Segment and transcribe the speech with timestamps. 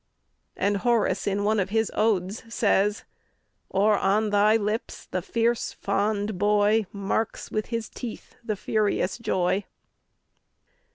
[0.55, 3.03] And Horace, in one of his odes, says:
[3.69, 9.63] Or on thy lips the fierce, fond boy Marks with his teeth the furious joy.